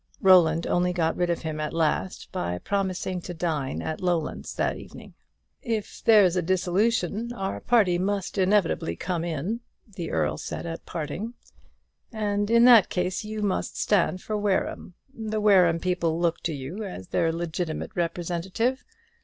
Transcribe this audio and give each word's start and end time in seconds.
Roland 0.19 0.65
only 0.65 0.93
got 0.93 1.15
rid 1.15 1.29
of 1.29 1.43
him 1.43 1.59
at 1.59 1.73
last 1.75 2.31
by 2.31 2.57
promising 2.57 3.21
to 3.21 3.35
dine 3.35 3.83
at 3.83 4.01
Lowlands 4.01 4.51
that 4.55 4.75
evening. 4.77 5.13
"If 5.61 6.01
there's 6.03 6.35
a 6.35 6.41
dissolution, 6.41 7.31
our 7.33 7.59
party 7.59 7.99
must 7.99 8.39
inevitably 8.39 8.95
come 8.95 9.23
in," 9.23 9.59
the 9.87 10.09
Earl 10.09 10.39
said 10.39 10.65
at 10.65 10.87
parting; 10.87 11.35
"and 12.11 12.49
in 12.49 12.65
that 12.65 12.89
case 12.89 13.23
you 13.23 13.43
must 13.43 13.77
stand 13.77 14.23
for 14.23 14.35
Wareham. 14.35 14.95
The 15.13 15.39
Wareham 15.39 15.77
people 15.79 16.19
look 16.19 16.41
to 16.45 16.53
you 16.55 16.83
as 16.83 17.09
their 17.09 17.31
legitimate 17.31 17.91
representative. 17.93 18.83